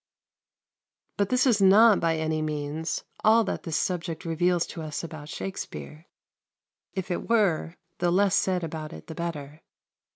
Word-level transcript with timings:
But 1.17 1.29
this 1.29 1.45
is 1.45 1.61
not 1.61 1.99
by 1.99 2.17
any 2.17 2.41
means 2.41 3.03
all 3.23 3.43
that 3.43 3.61
this 3.61 3.77
subject 3.77 4.25
reveals 4.25 4.65
to 4.65 4.81
us 4.81 5.03
about 5.03 5.29
Shakspere; 5.29 6.07
if 6.95 7.11
it 7.11 7.29
were, 7.29 7.75
the 7.99 8.09
less 8.09 8.33
said 8.33 8.63
about 8.63 8.93
it 8.93 9.05
the 9.05 9.13
better. 9.13 9.61